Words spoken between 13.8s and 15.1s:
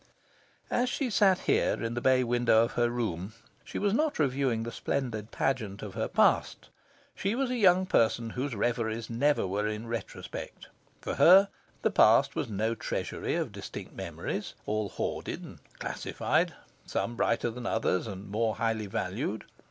memories, all